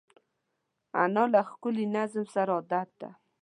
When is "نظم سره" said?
1.95-2.51